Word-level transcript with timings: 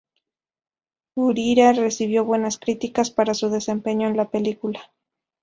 Gurira 1.15 1.73
recibió 1.73 2.25
buenas 2.25 2.57
críticas 2.57 3.11
para 3.11 3.35
su 3.35 3.49
desempeño 3.51 4.07
en 4.07 4.17
la 4.17 4.31
película. 4.31 4.89